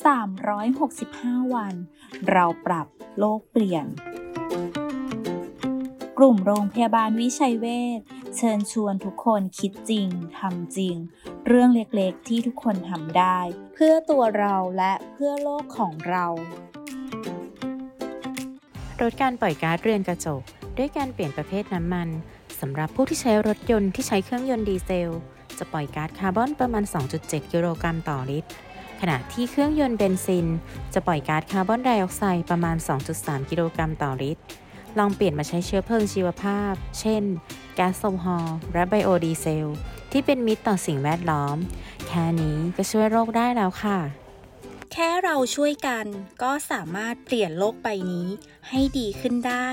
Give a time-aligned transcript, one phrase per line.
[0.00, 1.74] 365 วัน
[2.30, 2.86] เราปรับ
[3.18, 3.86] โลกเปลี่ยน
[6.18, 7.66] กลุ่มโรงพยาบาลวิชัยเว
[7.98, 8.00] ช
[8.36, 10.08] เชิญชวนทุกคนคิดจริง
[10.38, 10.96] ทำจริง
[11.46, 13.38] เรื่องเล็กๆที่ทุกคนทำได้
[13.74, 16.26] เพื่อตัวเราและเพื่อโลกของเรา
[19.00, 20.42] ลดการปล่อยก๊าซเรือนกระจก
[20.78, 22.08] ด้วยการเปลี่ยนประเภทน้ำมัน
[22.60, 25.10] สำหรับผู้ที่ใช้รถยนต์ที่ใช้เครื่องยนต์ดีเซล
[25.58, 26.84] จะปล่อยก๊าซคาร์บอนประมาณ
[27.18, 28.50] 2.7 กิโลกรัมต่อลิตร
[29.04, 30.46] ขณะที่เครื่องยนต์เบนซิน
[30.94, 32.76] จะปล่อยก๊าซคาร์บอนไดออกไซด์ประมาณ
[33.12, 34.42] 2.3 กิโลกรัมต่อลิตร
[34.98, 37.22] ลองเปลี่ยนมาใช้เชื้อเพลิงชีวภาพ เช่น
[37.74, 39.66] แก๊สโซฮอล์และไบโอดีเซล
[40.12, 41.56] ที่เป็นมิตรต่อสิ่งแวดล้อม
[42.08, 43.98] แค่นี้ก็ช่วยโลกได้แล้วค่ะ
[44.92, 46.06] แค่เราช่วยกัน
[46.42, 48.28] ก็สามารถเปลี่ยนโลกใบนี้
[48.68, 49.68] ให้ดีขึ้นได้